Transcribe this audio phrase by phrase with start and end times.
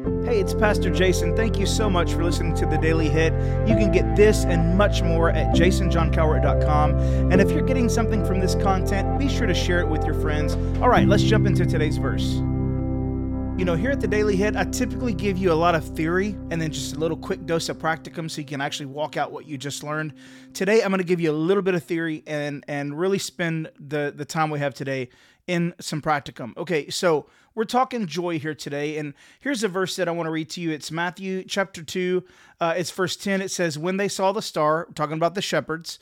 [0.00, 1.36] Hey, it's Pastor Jason.
[1.36, 3.34] Thank you so much for listening to the Daily Hit.
[3.68, 6.98] You can get this and much more at jasonjohncowart.com.
[7.30, 10.14] And if you're getting something from this content, be sure to share it with your
[10.14, 10.54] friends.
[10.80, 12.40] All right, let's jump into today's verse.
[13.60, 16.28] You know, here at the Daily Hit, I typically give you a lot of theory
[16.50, 19.32] and then just a little quick dose of practicum so you can actually walk out
[19.32, 20.14] what you just learned.
[20.54, 23.70] Today, I'm going to give you a little bit of theory and and really spend
[23.78, 25.10] the the time we have today
[25.46, 26.56] in some practicum.
[26.56, 30.30] Okay, so we're talking joy here today, and here's a verse that I want to
[30.30, 30.70] read to you.
[30.70, 32.24] It's Matthew chapter 2,
[32.62, 33.42] uh, it's verse 10.
[33.42, 35.98] It says, When they saw the star, talking about the shepherds,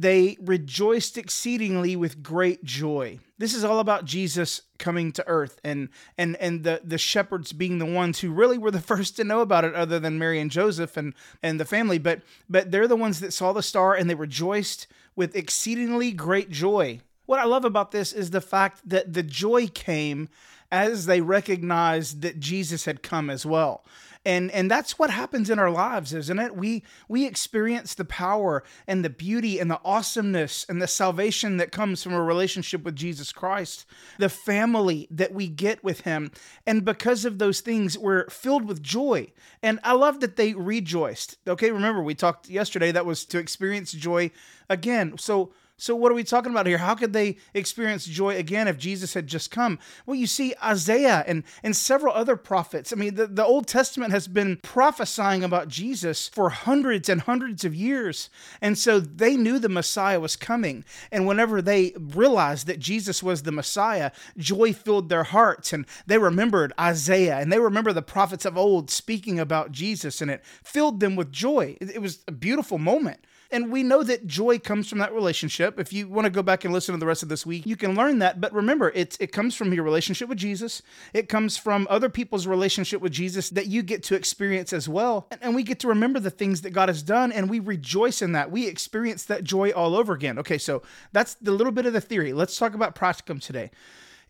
[0.00, 3.18] they rejoiced exceedingly with great joy.
[3.36, 7.78] This is all about Jesus coming to earth and and and the the shepherds being
[7.78, 10.50] the ones who really were the first to know about it other than Mary and
[10.50, 14.08] Joseph and and the family but but they're the ones that saw the star and
[14.08, 14.86] they rejoiced
[15.16, 17.00] with exceedingly great joy.
[17.26, 20.30] What I love about this is the fact that the joy came
[20.72, 23.84] as they recognized that Jesus had come as well.
[24.24, 26.54] And and that's what happens in our lives, isn't it?
[26.54, 31.72] We we experience the power and the beauty and the awesomeness and the salvation that
[31.72, 33.86] comes from a relationship with Jesus Christ,
[34.18, 36.30] the family that we get with him.
[36.66, 39.32] And because of those things, we're filled with joy.
[39.62, 41.38] And I love that they rejoiced.
[41.48, 44.30] Okay, remember we talked yesterday that was to experience joy
[44.68, 45.16] again.
[45.16, 46.76] So so, what are we talking about here?
[46.76, 49.78] How could they experience joy again if Jesus had just come?
[50.04, 52.92] Well, you see, Isaiah and, and several other prophets.
[52.92, 57.64] I mean, the, the Old Testament has been prophesying about Jesus for hundreds and hundreds
[57.64, 58.28] of years.
[58.60, 60.84] And so they knew the Messiah was coming.
[61.10, 65.72] And whenever they realized that Jesus was the Messiah, joy filled their hearts.
[65.72, 70.30] And they remembered Isaiah and they remember the prophets of old speaking about Jesus, and
[70.30, 71.78] it filled them with joy.
[71.80, 73.24] It was a beautiful moment.
[73.52, 75.80] And we know that joy comes from that relationship.
[75.80, 77.74] If you want to go back and listen to the rest of this week, you
[77.74, 78.40] can learn that.
[78.40, 80.82] But remember, it's, it comes from your relationship with Jesus,
[81.12, 85.26] it comes from other people's relationship with Jesus that you get to experience as well.
[85.32, 88.22] And, and we get to remember the things that God has done and we rejoice
[88.22, 88.52] in that.
[88.52, 90.38] We experience that joy all over again.
[90.38, 90.82] Okay, so
[91.12, 92.32] that's the little bit of the theory.
[92.32, 93.70] Let's talk about practicum today.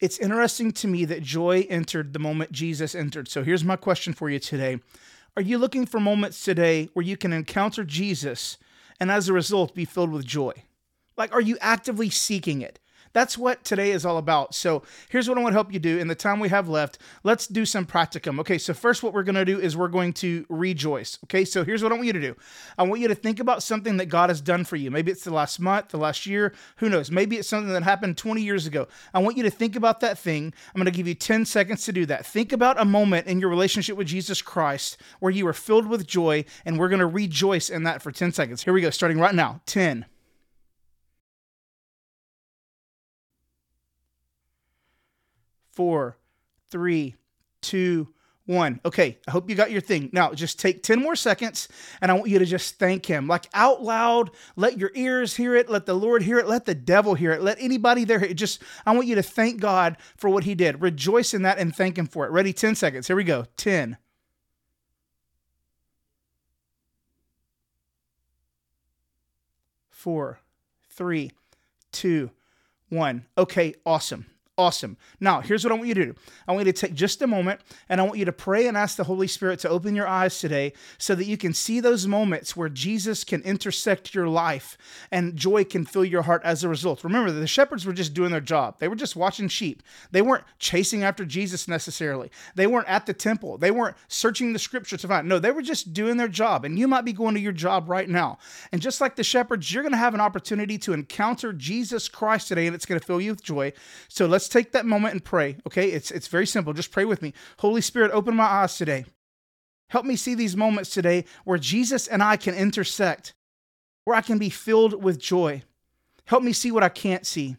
[0.00, 3.26] It's interesting to me that joy entered the moment Jesus entered.
[3.26, 4.78] So here's my question for you today.
[5.36, 8.58] Are you looking for moments today where you can encounter Jesus
[9.00, 10.52] and as a result be filled with joy?
[11.16, 12.78] Like, are you actively seeking it?
[13.12, 14.54] That's what today is all about.
[14.54, 16.98] So here's what I want to help you do in the time we have left.
[17.22, 18.40] Let's do some practicum.
[18.40, 21.18] Okay, so first, what we're going to do is we're going to rejoice.
[21.24, 22.36] Okay, so here's what I want you to do
[22.76, 24.90] I want you to think about something that God has done for you.
[24.90, 27.10] Maybe it's the last month, the last year, who knows?
[27.10, 28.88] Maybe it's something that happened 20 years ago.
[29.14, 30.52] I want you to think about that thing.
[30.74, 32.26] I'm going to give you 10 seconds to do that.
[32.26, 36.06] Think about a moment in your relationship with Jesus Christ where you were filled with
[36.06, 38.62] joy, and we're going to rejoice in that for 10 seconds.
[38.62, 40.06] Here we go, starting right now 10.
[45.78, 46.16] Four,
[46.72, 47.14] three,
[47.60, 48.08] two,
[48.46, 48.80] one.
[48.84, 50.10] Okay, I hope you got your thing.
[50.12, 51.68] Now, just take 10 more seconds
[52.00, 53.28] and I want you to just thank Him.
[53.28, 56.74] Like out loud, let your ears hear it, let the Lord hear it, let the
[56.74, 58.34] devil hear it, let anybody there hear it.
[58.34, 60.82] Just, I want you to thank God for what He did.
[60.82, 62.32] Rejoice in that and thank Him for it.
[62.32, 62.52] Ready?
[62.52, 63.06] 10 seconds.
[63.06, 63.44] Here we go.
[63.56, 63.98] 10.
[69.90, 70.40] Four,
[70.90, 71.30] three,
[71.92, 72.32] two,
[72.88, 73.26] one.
[73.36, 74.26] Okay, awesome.
[74.58, 74.96] Awesome.
[75.20, 76.14] Now, here's what I want you to do.
[76.48, 78.76] I want you to take just a moment and I want you to pray and
[78.76, 82.08] ask the Holy Spirit to open your eyes today so that you can see those
[82.08, 84.76] moments where Jesus can intersect your life
[85.12, 87.04] and joy can fill your heart as a result.
[87.04, 89.80] Remember, that the shepherds were just doing their job, they were just watching sheep.
[90.10, 94.58] They weren't chasing after Jesus necessarily, they weren't at the temple, they weren't searching the
[94.58, 95.28] scripture to find.
[95.28, 96.64] No, they were just doing their job.
[96.64, 98.38] And you might be going to your job right now.
[98.72, 102.48] And just like the shepherds, you're going to have an opportunity to encounter Jesus Christ
[102.48, 103.72] today and it's going to fill you with joy.
[104.08, 105.56] So let's take that moment and pray.
[105.66, 106.72] Okay, it's it's very simple.
[106.72, 107.32] Just pray with me.
[107.58, 109.04] Holy Spirit, open my eyes today.
[109.90, 113.34] Help me see these moments today where Jesus and I can intersect,
[114.04, 115.62] where I can be filled with joy.
[116.26, 117.56] Help me see what I can't see.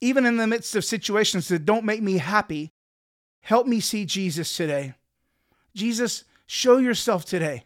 [0.00, 2.72] Even in the midst of situations that don't make me happy,
[3.42, 4.94] help me see Jesus today.
[5.74, 7.64] Jesus, show yourself today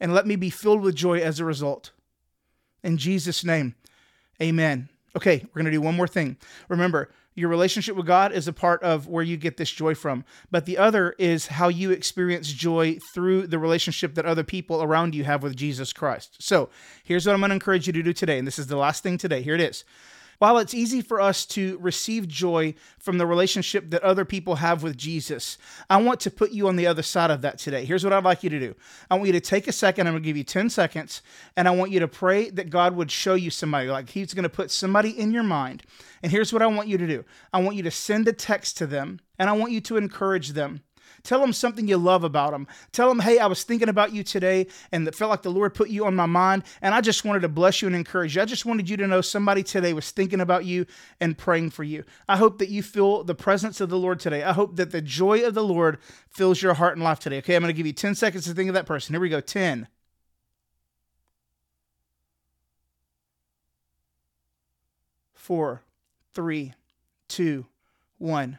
[0.00, 1.92] and let me be filled with joy as a result.
[2.82, 3.74] In Jesus' name,
[4.40, 4.88] amen.
[5.16, 6.36] Okay, we're going to do one more thing.
[6.68, 10.24] Remember, your relationship with God is a part of where you get this joy from.
[10.50, 15.14] But the other is how you experience joy through the relationship that other people around
[15.14, 16.36] you have with Jesus Christ.
[16.40, 16.70] So
[17.04, 18.38] here's what I'm going to encourage you to do today.
[18.38, 19.42] And this is the last thing today.
[19.42, 19.84] Here it is.
[20.40, 24.82] While it's easy for us to receive joy from the relationship that other people have
[24.82, 25.58] with Jesus,
[25.90, 27.84] I want to put you on the other side of that today.
[27.84, 28.74] Here's what I'd like you to do
[29.10, 31.20] I want you to take a second, I'm going to give you 10 seconds,
[31.58, 34.44] and I want you to pray that God would show you somebody, like He's going
[34.44, 35.82] to put somebody in your mind.
[36.22, 37.22] And here's what I want you to do
[37.52, 40.50] I want you to send a text to them, and I want you to encourage
[40.50, 40.80] them.
[41.22, 42.66] Tell them something you love about them.
[42.92, 45.74] Tell them, hey, I was thinking about you today and it felt like the Lord
[45.74, 46.64] put you on my mind.
[46.80, 48.42] And I just wanted to bless you and encourage you.
[48.42, 50.86] I just wanted you to know somebody today was thinking about you
[51.20, 52.04] and praying for you.
[52.28, 54.42] I hope that you feel the presence of the Lord today.
[54.42, 57.38] I hope that the joy of the Lord fills your heart and life today.
[57.38, 59.14] Okay, I'm going to give you 10 seconds to think of that person.
[59.14, 59.88] Here we go 10.
[65.34, 65.82] Four,
[66.32, 66.74] three,
[67.26, 67.66] two,
[68.18, 68.58] one.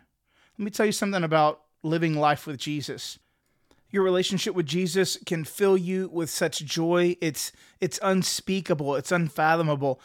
[0.58, 3.20] Let me tell you something about living life with Jesus.
[3.90, 7.18] Your relationship with Jesus can fill you with such joy.
[7.20, 7.52] It's
[7.82, 10.00] it's unspeakable, it's unfathomable.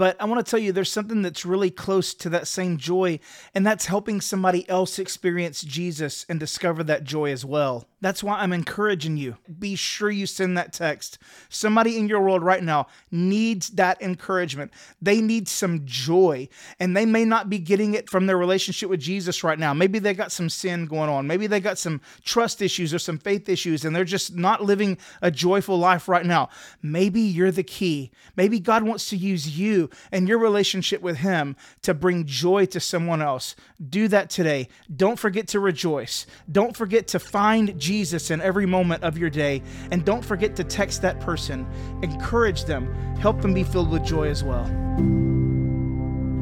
[0.00, 3.20] But I want to tell you there's something that's really close to that same joy,
[3.54, 7.84] and that's helping somebody else experience Jesus and discover that joy as well.
[8.00, 9.36] That's why I'm encouraging you.
[9.58, 11.18] Be sure you send that text.
[11.50, 14.72] Somebody in your world right now needs that encouragement.
[15.02, 16.48] They need some joy,
[16.78, 19.74] and they may not be getting it from their relationship with Jesus right now.
[19.74, 21.26] Maybe they got some sin going on.
[21.26, 24.96] Maybe they got some trust issues or some faith issues, and they're just not living
[25.20, 26.48] a joyful life right now.
[26.80, 28.12] Maybe you're the key.
[28.34, 32.80] Maybe God wants to use you and your relationship with Him to bring joy to
[32.80, 33.56] someone else.
[33.88, 34.68] Do that today.
[34.94, 36.26] Don't forget to rejoice.
[36.50, 39.62] Don't forget to find Jesus in every moment of your day.
[39.90, 41.66] And don't forget to text that person,
[42.02, 44.66] encourage them, help them be filled with joy as well.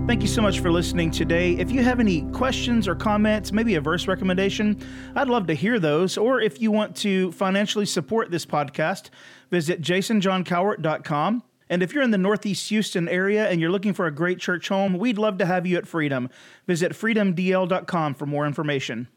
[0.08, 1.52] Thank you so much for listening today.
[1.52, 4.82] If you have any questions or comments, maybe a verse recommendation,
[5.14, 6.16] I'd love to hear those.
[6.16, 9.10] Or if you want to financially support this podcast,
[9.50, 11.42] visit jasonjohncowart.com.
[11.70, 14.68] And if you're in the Northeast Houston area and you're looking for a great church
[14.68, 16.30] home, we'd love to have you at Freedom.
[16.66, 19.08] Visit freedomdl.com for more information.